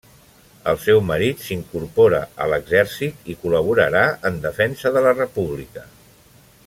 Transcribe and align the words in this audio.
El 0.71 0.77
seu 0.85 1.01
marit 1.09 1.43
s'incorpora 1.47 2.21
a 2.45 2.47
l'exèrcit, 2.53 3.29
i 3.35 3.37
col·laborarà 3.45 4.03
en 4.31 4.41
defensa 4.47 4.93
de 4.97 5.05
la 5.09 5.13
República. 5.21 5.89